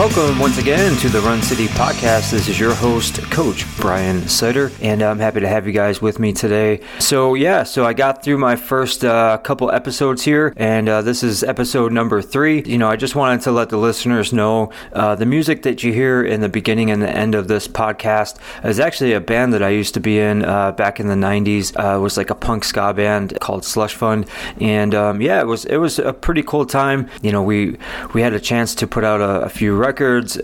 [0.00, 2.30] Welcome once again to the Run City podcast.
[2.30, 6.18] This is your host, Coach Brian Sider, and I'm happy to have you guys with
[6.18, 6.80] me today.
[7.00, 11.22] So, yeah, so I got through my first uh, couple episodes here, and uh, this
[11.22, 12.62] is episode number three.
[12.62, 15.92] You know, I just wanted to let the listeners know uh, the music that you
[15.92, 19.62] hear in the beginning and the end of this podcast is actually a band that
[19.62, 21.78] I used to be in uh, back in the 90s.
[21.78, 24.26] Uh, it was like a punk ska band called Slush Fund,
[24.62, 27.10] and um, yeah, it was it was a pretty cool time.
[27.20, 27.76] You know, we
[28.14, 29.89] we had a chance to put out a, a few records.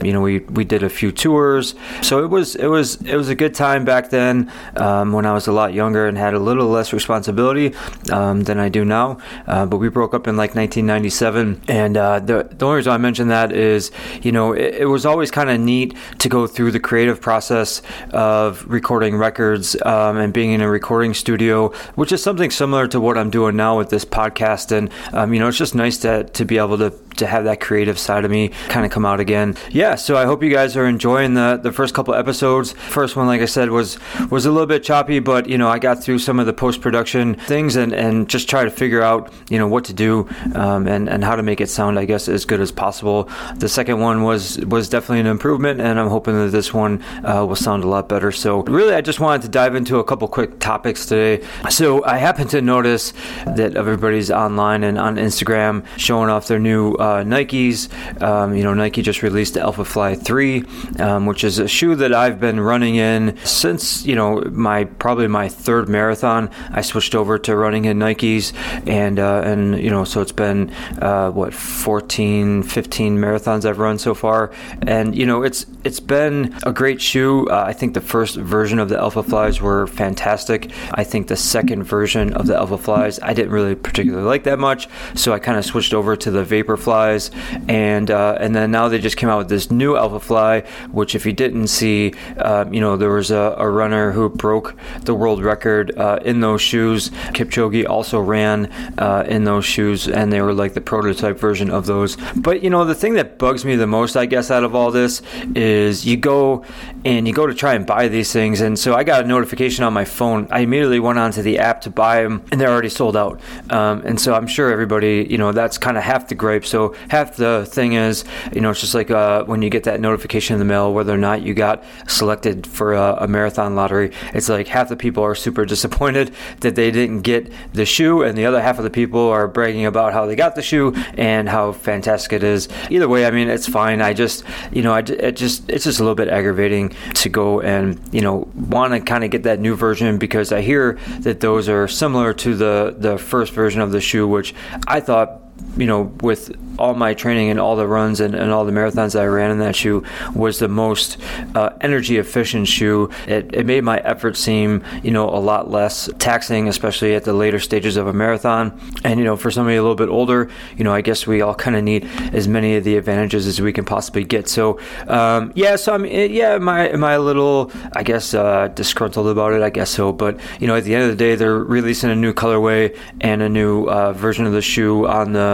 [0.02, 3.28] You know, we we did a few tours, so it was it was it was
[3.28, 6.38] a good time back then um, when I was a lot younger and had a
[6.38, 7.74] little less responsibility
[8.10, 9.18] um, than I do now.
[9.46, 12.98] Uh, but we broke up in like 1997, and uh, the the only reason I
[12.98, 13.90] mention that is
[14.22, 17.82] you know it, it was always kind of neat to go through the creative process
[18.10, 23.00] of recording records um, and being in a recording studio, which is something similar to
[23.00, 24.72] what I'm doing now with this podcast.
[24.72, 27.60] And um, you know, it's just nice to to be able to to have that
[27.60, 29.56] creative side of me kind of come out again.
[29.70, 32.72] Yeah, so I hope you guys are enjoying the the first couple episodes.
[32.72, 33.98] First one, like I said, was
[34.30, 36.80] was a little bit choppy, but you know I got through some of the post
[36.80, 40.86] production things and and just try to figure out you know what to do um,
[40.86, 43.28] and and how to make it sound I guess as good as possible.
[43.56, 47.44] The second one was was definitely an improvement, and I'm hoping that this one uh,
[47.46, 48.32] will sound a lot better.
[48.32, 51.44] So really, I just wanted to dive into a couple quick topics today.
[51.70, 53.12] So I happen to notice
[53.46, 57.90] that everybody's online and on Instagram showing off their new uh, Nikes.
[58.22, 60.64] Um, you know, Nike just released the Alpha Fly 3,
[60.98, 65.28] um, which is a shoe that I've been running in since, you know, my probably
[65.28, 66.50] my third marathon.
[66.70, 68.52] I switched over to running in Nikes,
[68.86, 70.70] and, uh, and you know, so it's been,
[71.00, 74.52] uh, what, 14, 15 marathons I've run so far.
[74.82, 77.46] And, you know, it's it's been a great shoe.
[77.48, 80.70] Uh, I think the first version of the Alpha Flies were fantastic.
[80.92, 84.58] I think the second version of the Alpha Flies I didn't really particularly like that
[84.58, 87.30] much, so I kind of switched over to the Vapor Flies,
[87.68, 90.60] and uh, and then now they just came out with this new Alpha Fly,
[90.92, 94.74] which if you didn't see, uh, you know there was a, a, runner who broke
[95.02, 97.10] the world record uh, in those shoes.
[97.36, 101.84] Kipchoge also ran uh, in those shoes, and they were like the prototype version of
[101.84, 102.16] those.
[102.34, 104.90] But you know the thing that bugs me the most, I guess, out of all
[104.90, 105.20] this
[105.54, 106.64] is you go
[107.04, 108.62] and you go to try and buy these things.
[108.62, 110.48] And so I got a notification on my phone.
[110.50, 113.40] I immediately went onto the app to buy them, and they're already sold out.
[113.68, 116.64] Um, and so I'm sure everybody, you know, that's kind of half the gripe.
[116.64, 120.00] So half the thing is, you know, it's just like uh, when you get that
[120.00, 124.12] notification in the mail, whether or not you got selected for a, a marathon lottery,
[124.34, 128.36] it's like half the people are super disappointed that they didn't get the shoe, and
[128.36, 131.48] the other half of the people are bragging about how they got the shoe and
[131.48, 132.68] how fantastic it is.
[132.90, 134.00] Either way, I mean, it's fine.
[134.00, 137.60] I just, you know, I it just it's just a little bit aggravating to go
[137.60, 141.40] and you know want to kind of get that new version because I hear that
[141.40, 144.54] those are similar to the the first version of the shoe, which
[144.86, 145.42] I thought
[145.76, 149.18] you know with all my training and all the runs and, and all the marathons
[149.18, 151.18] I ran in that shoe was the most
[151.54, 153.10] uh, energy efficient shoe.
[153.26, 157.32] It, it made my effort seem, you know, a lot less taxing, especially at the
[157.32, 158.78] later stages of a marathon.
[159.04, 161.54] And, you know, for somebody a little bit older, you know, I guess we all
[161.54, 164.48] kind of need as many of the advantages as we can possibly get.
[164.48, 164.78] So,
[165.08, 169.28] um, yeah, so I'm, yeah, am I, am I a little, I guess, uh, disgruntled
[169.28, 169.62] about it?
[169.62, 170.12] I guess so.
[170.12, 173.42] But, you know, at the end of the day, they're releasing a new colorway and
[173.42, 175.45] a new uh, version of the shoe on the,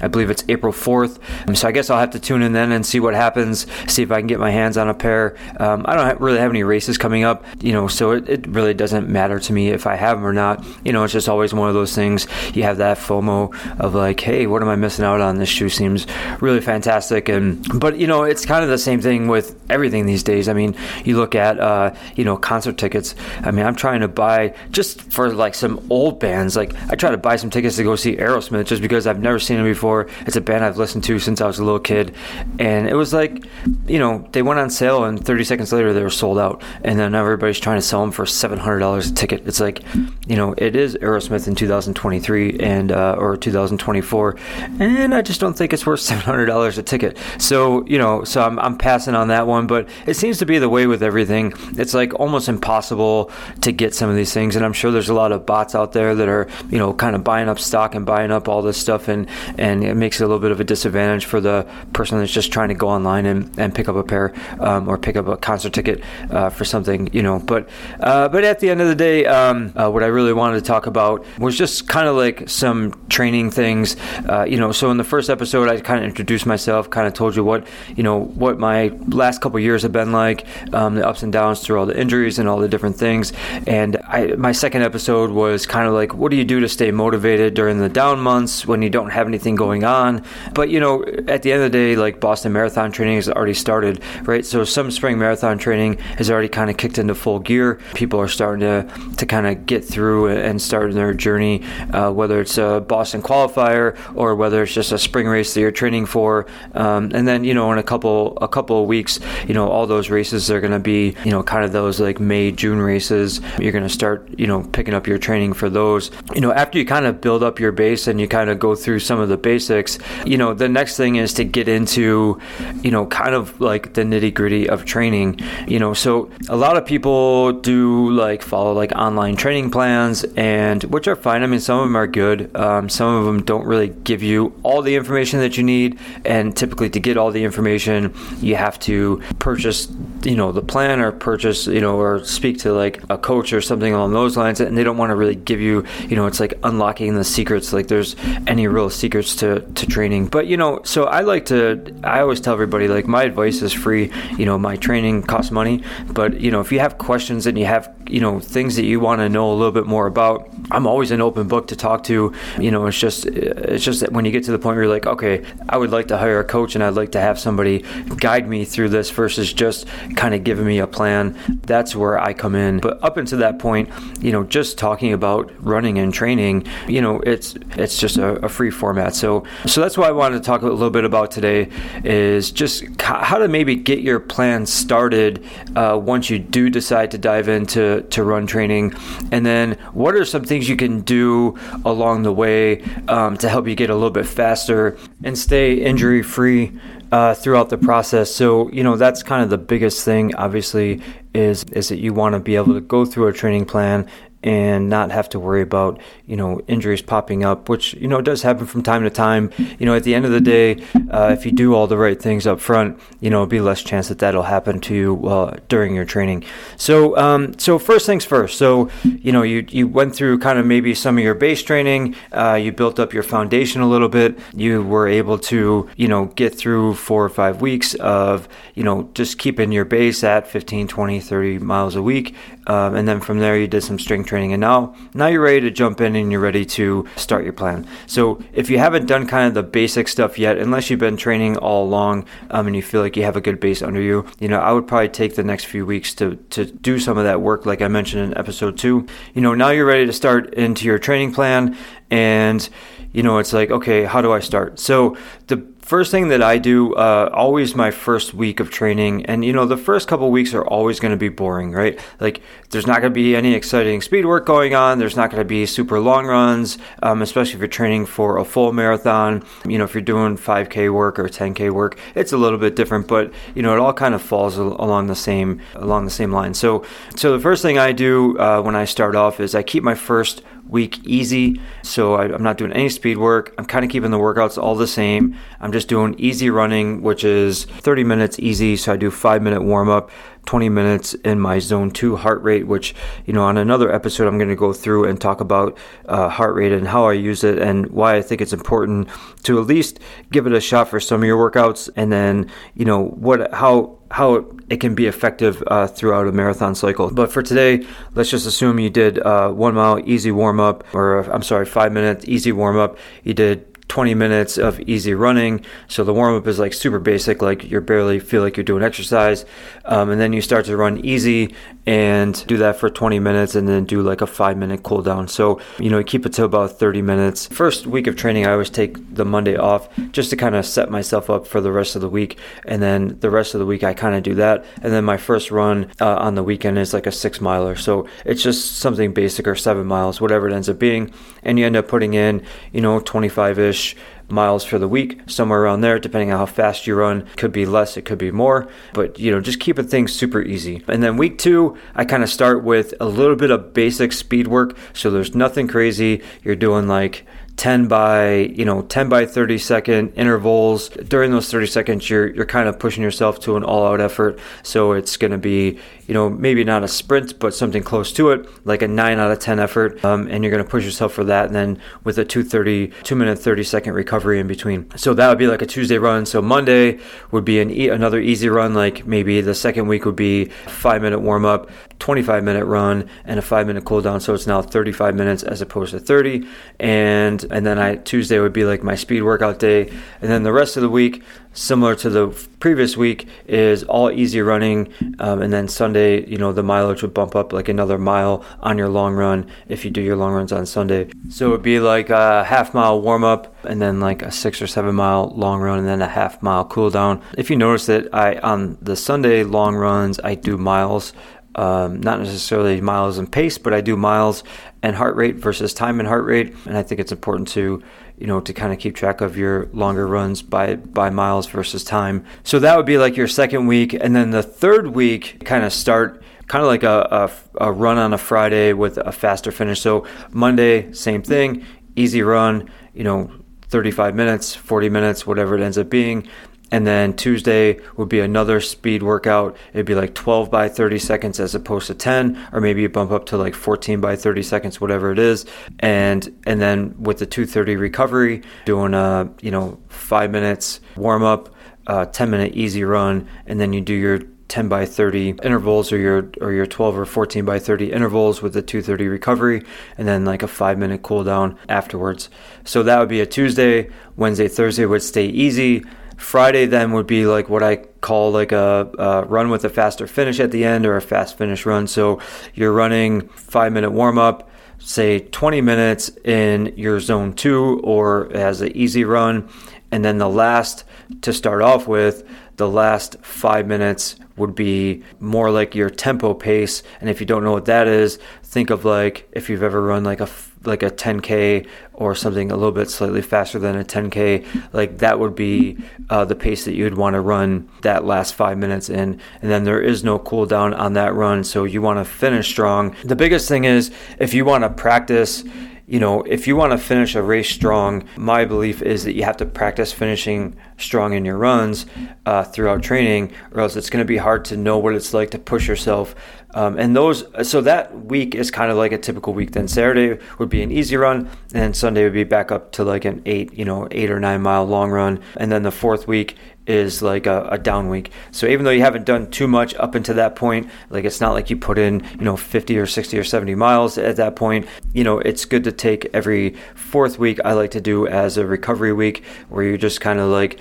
[0.00, 0.72] I believe it's April April
[1.08, 1.18] 4th.
[1.48, 4.02] Um, so I guess I'll have to tune in then and see what happens, see
[4.02, 5.36] if I can get my hands on a pair.
[5.58, 8.74] Um, I don't really have any races coming up, you know, so it, it, really
[8.74, 10.64] doesn't matter to me if I have them or not.
[10.84, 12.26] You know, it's just always one of those things.
[12.54, 15.38] You have that FOMO of like, hey, what am I missing out on?
[15.38, 16.06] This shoe seems
[16.40, 17.28] really fantastic.
[17.28, 20.48] And, but, you know, it's kind of the same thing with everything these days.
[20.48, 20.74] I mean,
[21.04, 23.14] you look at, uh, you know, concert tickets.
[23.42, 26.56] I mean, I'm trying to buy just for like some old bands.
[26.56, 29.38] Like, I try to buy some tickets to go see Aerosmith just because I've never
[29.40, 30.08] seen them before.
[30.26, 32.14] It's a band I've listened to since I was a little kid,
[32.58, 33.44] and it was like,
[33.86, 36.98] you know, they went on sale, and 30 seconds later they were sold out, and
[36.98, 39.46] then everybody's trying to sell them for $700 a ticket.
[39.46, 39.82] It's like,
[40.26, 44.36] you know, it is Aerosmith in 2023 and uh, or 2024,
[44.78, 47.18] and I just don't think it's worth $700 a ticket.
[47.38, 50.58] So you know, so I'm I'm passing on that one, but it seems to be
[50.58, 51.52] the way with everything.
[51.78, 53.30] It's like almost impossible
[53.62, 55.92] to get some of these things, and I'm sure there's a lot of bots out
[55.92, 58.78] there that are you know kind of buying up stock and buying up all this
[58.78, 59.28] stuff, and
[59.58, 62.52] and it makes it a little bit of a disadvantage for the person that's just
[62.52, 65.36] trying to go online and, and pick up a pair um, or pick up a
[65.36, 67.38] concert ticket uh, for something, you know.
[67.38, 67.68] But
[68.00, 70.66] uh, but at the end of the day, um, uh, what I really wanted to
[70.66, 73.96] talk about was just kind of like some training things,
[74.28, 74.72] uh, you know.
[74.72, 77.66] So in the first episode, I kind of introduced myself, kind of told you what
[77.96, 81.60] you know what my last couple years have been like, um, the ups and downs
[81.60, 83.32] through all the injuries and all the different things.
[83.66, 86.90] And I, my second episode was kind of like, what do you do to stay
[86.90, 90.24] motivated during the down months when you don't have anything going on.
[90.54, 93.54] But you know, at the end of the day, like Boston Marathon training has already
[93.54, 94.44] started, right?
[94.44, 97.80] So some spring marathon training has already kind of kicked into full gear.
[97.94, 101.62] People are starting to to kind of get through and start their journey,
[101.92, 105.70] uh, whether it's a Boston qualifier or whether it's just a spring race that you're
[105.70, 106.46] training for.
[106.74, 109.86] Um, and then you know, in a couple a couple of weeks, you know, all
[109.86, 113.40] those races are going to be you know kind of those like May June races.
[113.58, 116.10] You're going to start you know picking up your training for those.
[116.34, 118.74] You know, after you kind of build up your base and you kind of go
[118.74, 122.40] through some of the basics, you know, the next thing is to get into
[122.84, 125.40] you know kind of like the nitty gritty of training.
[125.66, 130.84] You know, so a lot of people do like follow like online training plans and
[130.84, 131.42] which are fine.
[131.42, 132.54] I mean, some of them are good.
[132.54, 136.56] Um, some of them don't really give you all the information that you need, and
[136.56, 139.88] typically to get all the information, you have to purchase
[140.22, 143.60] you know the plan or purchase you know or speak to like a coach or
[143.60, 146.40] something along those lines and they don't want to really give you you know it's
[146.40, 148.16] like unlocking the secrets like there's
[148.46, 152.40] any real secrets to to training but you know so i like to i always
[152.40, 156.50] tell everybody like my advice is free you know my training costs money but you
[156.50, 159.28] know if you have questions and you have you know things that you want to
[159.28, 162.70] know a little bit more about i'm always an open book to talk to you
[162.70, 165.06] know it's just it's just that when you get to the point where you're like
[165.06, 167.84] okay i would like to hire a coach and i'd like to have somebody
[168.16, 169.86] guide me through this versus just
[170.16, 171.36] kind of giving me a plan.
[171.62, 172.80] That's where I come in.
[172.80, 173.88] But up until that point,
[174.20, 178.48] you know, just talking about running and training, you know, it's it's just a, a
[178.48, 179.14] free format.
[179.14, 181.68] So so that's why I wanted to talk a little bit about today
[182.02, 185.44] is just how to maybe get your plan started
[185.76, 188.92] uh, once you do decide to dive into to run training,
[189.30, 193.68] and then what are some things you can do along the way um, to help
[193.68, 196.72] you get a little bit faster and stay injury free
[197.12, 198.34] uh, throughout the process.
[198.34, 200.34] So you know that's kind of the biggest thing.
[200.34, 201.00] Obviously,
[201.32, 204.08] is is that you want to be able to go through a training plan
[204.42, 208.42] and not have to worry about you know injuries popping up, which you know does
[208.42, 209.50] happen from time to time.
[209.78, 212.20] You know, at the end of the day, uh, if you do all the right
[212.20, 215.94] things up front, you know, be less chance that that'll happen to you uh, during
[215.94, 216.44] your training.
[216.76, 218.58] So, um, so first things first.
[218.58, 222.16] So, you know, you you went through kind of maybe some of your base training.
[222.32, 224.38] Uh, you built up your foundation a little bit.
[224.54, 229.10] You were able to you know get through four or five weeks of you know
[229.14, 232.34] just keeping your base at 15, 20, 30 miles a week,
[232.70, 235.60] um, and then from there you did some strength training, and now now you're ready
[235.62, 237.84] to jump in and you're ready to start your plan.
[238.06, 241.56] So if you haven't done kind of the basic stuff yet, unless you've been training
[241.56, 244.46] all along um, and you feel like you have a good base under you, you
[244.46, 247.40] know I would probably take the next few weeks to to do some of that
[247.40, 249.04] work, like I mentioned in episode two.
[249.34, 251.76] You know now you're ready to start into your training plan,
[252.08, 252.68] and
[253.10, 254.78] you know it's like okay, how do I start?
[254.78, 255.16] So
[255.48, 255.56] the
[255.90, 259.66] First thing that I do, uh, always my first week of training, and you know,
[259.66, 261.98] the first couple weeks are always going to be boring, right?
[262.20, 265.00] Like, there's not going to be any exciting speed work going on.
[265.00, 268.44] There's not going to be super long runs, um, especially if you're training for a
[268.44, 269.42] full marathon.
[269.66, 273.08] You know, if you're doing 5K work or 10K work, it's a little bit different,
[273.08, 276.54] but you know, it all kind of falls along the same along the same line.
[276.54, 276.84] So,
[277.16, 279.96] so the first thing I do uh, when I start off is I keep my
[279.96, 281.60] first week easy.
[281.82, 283.54] So I, am not doing any speed work.
[283.58, 285.36] I'm kind of keeping the workouts all the same.
[285.60, 288.76] I'm just doing easy running, which is 30 minutes easy.
[288.76, 290.10] So I do five minute warm up,
[290.46, 292.94] 20 minutes in my zone two heart rate, which,
[293.26, 296.54] you know, on another episode, I'm going to go through and talk about uh, heart
[296.54, 299.08] rate and how I use it and why I think it's important
[299.44, 301.88] to at least give it a shot for some of your workouts.
[301.96, 306.74] And then, you know, what, how, how it can be effective uh, throughout a marathon
[306.74, 307.10] cycle.
[307.10, 311.20] But for today, let's just assume you did uh, one mile easy warm up, or
[311.30, 312.98] I'm sorry, five minutes easy warm up.
[313.22, 315.64] You did 20 minutes of easy running.
[315.88, 318.84] So the warm up is like super basic, like you barely feel like you're doing
[318.84, 319.44] exercise.
[319.84, 321.56] Um, and then you start to run easy
[321.90, 325.26] and do that for 20 minutes and then do like a five minute cool down.
[325.26, 327.48] So, you know, keep it to about 30 minutes.
[327.48, 330.88] First week of training, I always take the Monday off just to kind of set
[330.88, 332.38] myself up for the rest of the week.
[332.64, 334.64] And then the rest of the week, I kind of do that.
[334.82, 337.74] And then my first run uh, on the weekend is like a six miler.
[337.74, 341.12] So it's just something basic or seven miles, whatever it ends up being.
[341.42, 343.96] And you end up putting in, you know, 25 ish
[344.30, 347.26] miles for the week, somewhere around there, depending on how fast you run.
[347.36, 350.82] Could be less, it could be more, but you know, just keeping things super easy.
[350.88, 354.48] And then week two, I kind of start with a little bit of basic speed
[354.48, 354.76] work.
[354.92, 356.22] So there's nothing crazy.
[356.42, 357.26] You're doing like
[357.60, 362.46] 10 by you know 10 by 30 second intervals during those 30 seconds you're you're
[362.46, 365.78] kind of pushing yourself to an all out effort so it's going to be
[366.10, 369.30] you know, maybe not a sprint, but something close to it, like a 9 out
[369.30, 370.04] of 10 effort.
[370.04, 371.46] Um, and you're going to push yourself for that.
[371.46, 374.90] And then with a 230, 2 minute 30 second recovery in between.
[374.96, 376.26] So that would be like a Tuesday run.
[376.26, 376.98] So Monday
[377.30, 381.00] would be an e- another easy run, like maybe the second week would be five
[381.00, 384.20] minute warm up, 25 minute run, and a five minute cool down.
[384.20, 386.44] So it's now 35 minutes as opposed to 30.
[386.80, 389.82] And and then I Tuesday would be like my speed workout day.
[390.20, 392.28] And then the rest of the week, similar to the
[392.60, 394.92] previous week, is all easy running.
[395.18, 398.78] Um, and then Sunday, you know, the mileage would bump up like another mile on
[398.78, 401.10] your long run if you do your long runs on Sunday.
[401.28, 404.62] So it would be like a half mile warm up and then like a six
[404.62, 407.22] or seven mile long run and then a half mile cool down.
[407.36, 411.12] If you notice that I on the Sunday long runs I do miles.
[411.56, 414.44] Um, not necessarily miles and pace, but I do miles
[414.84, 416.54] and heart rate versus time and heart rate.
[416.64, 417.82] And I think it's important to
[418.20, 421.82] you know, to kind of keep track of your longer runs by by miles versus
[421.82, 422.24] time.
[422.44, 425.72] So that would be like your second week, and then the third week kind of
[425.72, 429.80] start kind of like a, a, a run on a Friday with a faster finish.
[429.80, 433.30] So Monday, same thing, easy run, you know,
[433.68, 436.26] 35 minutes, 40 minutes, whatever it ends up being.
[436.70, 439.56] And then Tuesday would be another speed workout.
[439.72, 443.10] It'd be like 12 by 30 seconds as opposed to 10, or maybe you bump
[443.10, 445.46] up to like 14 by 30 seconds, whatever it is.
[445.80, 451.54] And and then with the 230 recovery, doing a you know five minutes warm up,
[451.86, 455.96] uh, 10 minute easy run, and then you do your 10 by 30 intervals or
[455.96, 459.62] your or your 12 or 14 by 30 intervals with the 230 recovery
[459.96, 462.28] and then like a 5 minute cool down afterwards.
[462.64, 465.84] So that would be a Tuesday, Wednesday, Thursday would stay easy.
[466.20, 470.06] Friday then would be like what I call like a, a, run with a faster
[470.06, 471.86] finish at the end or a fast finish run.
[471.86, 472.20] So
[472.54, 478.60] you're running five minute warm up, say 20 minutes in your zone two or as
[478.60, 479.48] an easy run.
[479.90, 480.84] And then the last
[481.22, 486.82] to start off with, the last five minutes would be more like your tempo pace.
[487.00, 490.04] And if you don't know what that is, think of like if you've ever run
[490.04, 490.28] like a
[490.64, 495.18] like a 10k or something a little bit slightly faster than a 10k like that
[495.18, 495.78] would be
[496.10, 499.20] uh, the pace that you'd want to run that last five minutes in.
[499.42, 502.48] And then there is no cool down on that run so you want to finish
[502.48, 502.94] strong.
[503.04, 505.44] The biggest thing is if you want to practice
[505.90, 509.24] you know, if you want to finish a race strong, my belief is that you
[509.24, 511.84] have to practice finishing strong in your runs
[512.26, 515.32] uh, throughout training, or else it's going to be hard to know what it's like
[515.32, 516.14] to push yourself.
[516.54, 519.50] Um, and those, so that week is kind of like a typical week.
[519.50, 523.04] Then Saturday would be an easy run, and Sunday would be back up to like
[523.04, 525.20] an eight, you know, eight or nine mile long run.
[525.38, 526.36] And then the fourth week
[526.66, 528.12] is like a, a, down week.
[528.30, 531.32] So even though you haven't done too much up until that point, like it's not
[531.32, 534.66] like you put in, you know, 50 or 60 or 70 miles at that point,
[534.92, 538.46] you know, it's good to take every fourth week I like to do as a
[538.46, 540.60] recovery week where you're just kind of like,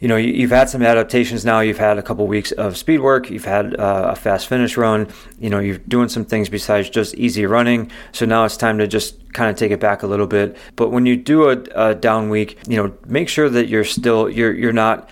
[0.00, 1.60] you know, you've had some adaptations now.
[1.60, 3.30] You've had a couple weeks of speed work.
[3.30, 5.08] You've had uh, a fast finish run.
[5.38, 7.90] You know, you're doing some things besides just easy running.
[8.12, 10.56] So now it's time to just kind of take it back a little bit.
[10.76, 14.28] But when you do a, a down week, you know, make sure that you're still
[14.28, 15.08] you're you're not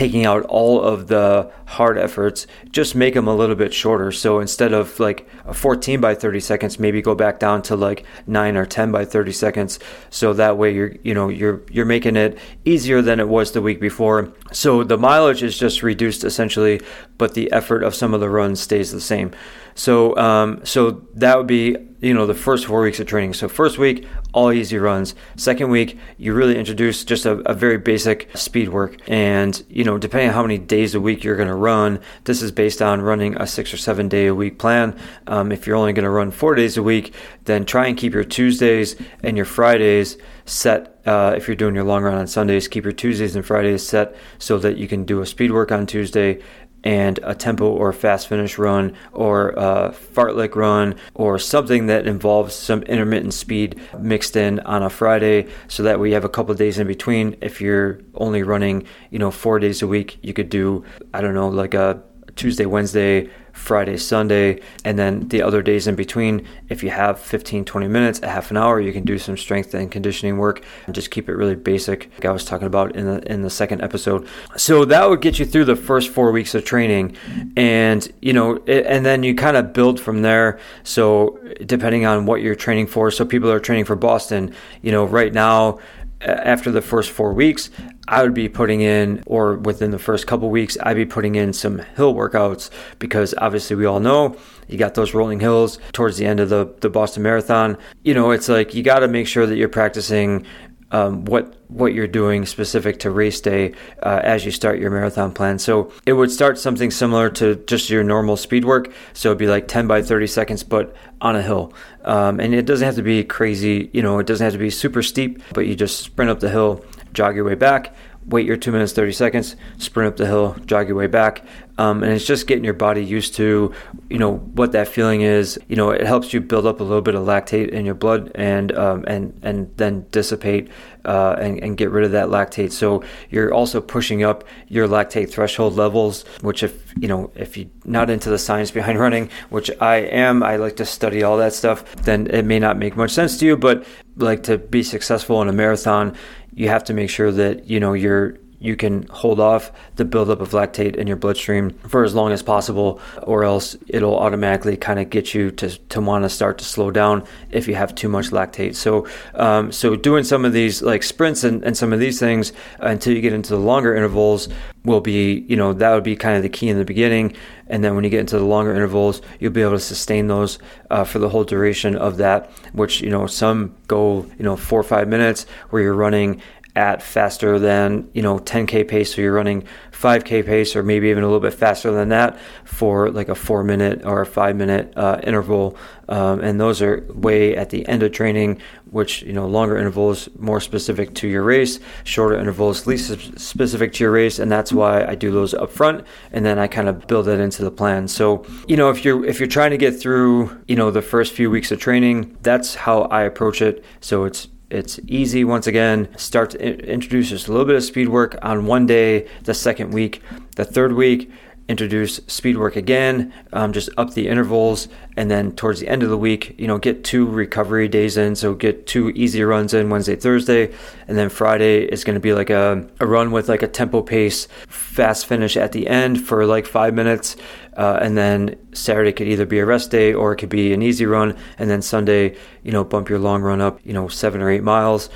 [0.00, 4.10] taking out all of the hard efforts, just make them a little bit shorter.
[4.10, 8.56] So instead of like 14 by 30 seconds, maybe go back down to like 9
[8.56, 9.78] or 10 by 30 seconds.
[10.08, 13.60] So that way you're, you know, you're you're making it easier than it was the
[13.60, 14.32] week before.
[14.52, 16.80] So the mileage is just reduced essentially,
[17.20, 19.30] but the effort of some of the runs stays the same.
[19.74, 23.34] So um, so that would be you know the first four weeks of training.
[23.34, 25.14] So first week all easy runs.
[25.36, 29.98] Second week you really introduce just a, a very basic speed work, and you know
[29.98, 33.02] depending on how many days a week you're going to run, this is based on
[33.02, 34.98] running a six or seven day a week plan.
[35.26, 38.14] Um, if you're only going to run four days a week, then try and keep
[38.14, 40.96] your Tuesdays and your Fridays set.
[41.06, 44.14] Uh, if you're doing your long run on Sundays, keep your Tuesdays and Fridays set
[44.38, 46.40] so that you can do a speed work on Tuesday
[46.84, 52.54] and a tempo or fast finish run or a fartlek run or something that involves
[52.54, 56.78] some intermittent speed mixed in on a Friday so that we have a couple days
[56.78, 57.36] in between.
[57.40, 61.34] If you're only running, you know, four days a week, you could do, I don't
[61.34, 62.02] know, like a
[62.40, 66.46] Tuesday, Wednesday, Friday, Sunday, and then the other days in between.
[66.70, 69.74] If you have 15, 20 minutes, a half an hour, you can do some strength
[69.74, 73.04] and conditioning work and just keep it really basic, like I was talking about in
[73.04, 74.26] the in the second episode.
[74.56, 77.14] So that would get you through the first four weeks of training,
[77.58, 80.58] and you know, it, and then you kind of build from there.
[80.82, 85.04] So depending on what you're training for, so people are training for Boston, you know,
[85.04, 85.78] right now
[86.22, 87.70] after the first four weeks,
[88.10, 91.52] I would be putting in, or within the first couple weeks, I'd be putting in
[91.52, 94.36] some hill workouts because obviously we all know
[94.68, 97.78] you got those rolling hills towards the end of the, the Boston Marathon.
[98.02, 100.44] You know, it's like you got to make sure that you're practicing
[100.92, 105.32] um, what what you're doing specific to race day uh, as you start your marathon
[105.32, 105.58] plan.
[105.58, 108.92] So it would start something similar to just your normal speed work.
[109.12, 111.72] So it'd be like 10 by 30 seconds, but on a hill.
[112.04, 114.70] Um, and it doesn't have to be crazy, you know, it doesn't have to be
[114.70, 117.94] super steep, but you just sprint up the hill, jog your way back,
[118.26, 121.44] wait your two minutes 30 seconds sprint up the hill jog your way back.
[121.78, 123.72] Um, and it's just getting your body used to
[124.10, 125.58] you know what that feeling is.
[125.68, 128.30] You know it helps you build up a little bit of lactate in your blood
[128.34, 130.68] and um, and and then dissipate
[131.06, 132.72] uh, and, and get rid of that lactate.
[132.72, 137.70] So you're also pushing up your lactate threshold levels which if you know if you're
[137.86, 141.52] not into the science behind running which i am i like to study all that
[141.52, 143.56] stuff then it may not make much sense to you.
[143.56, 143.86] But
[144.16, 146.16] like to be successful in a marathon
[146.60, 150.40] you have to make sure that you know you're you can hold off the buildup
[150.40, 155.00] of lactate in your bloodstream for as long as possible, or else it'll automatically kind
[155.00, 158.08] of get you to, to want to start to slow down if you have too
[158.08, 158.76] much lactate.
[158.76, 162.52] So, um, so doing some of these like sprints and, and some of these things
[162.78, 164.48] until you get into the longer intervals
[164.84, 167.34] will be, you know, that would be kind of the key in the beginning.
[167.66, 170.58] And then when you get into the longer intervals, you'll be able to sustain those
[170.90, 174.80] uh, for the whole duration of that, which, you know, some go, you know, four
[174.80, 176.40] or five minutes where you're running
[176.76, 179.66] at faster than you know 10k pace so you're running
[180.00, 183.62] 5k pace or maybe even a little bit faster than that for like a four
[183.62, 185.76] minute or a five minute uh, interval.
[186.08, 188.60] Um, and those are way at the end of training
[188.90, 194.02] which you know longer intervals more specific to your race shorter intervals least specific to
[194.02, 197.06] your race and that's why i do those up front and then i kind of
[197.06, 198.08] build that into the plan.
[198.08, 201.32] So you know if you're if you're trying to get through you know the first
[201.32, 203.84] few weeks of training that's how i approach it.
[204.00, 206.08] So it's it's easy once again.
[206.16, 209.92] Start to introduce just a little bit of speed work on one day, the second
[209.92, 210.22] week.
[210.56, 211.30] The third week,
[211.70, 216.10] introduce speed work again, um, just up the intervals, and then towards the end of
[216.10, 218.34] the week, you know, get two recovery days in.
[218.34, 220.74] So get two easy runs in Wednesday, Thursday,
[221.06, 224.02] and then Friday is going to be like a, a run with like a tempo
[224.02, 227.36] pace, fast finish at the end for like five minutes.
[227.76, 230.82] Uh, and then Saturday could either be a rest day or it could be an
[230.82, 231.36] easy run.
[231.56, 234.64] And then Sunday, you know, bump your long run up, you know, seven or eight
[234.64, 235.08] miles.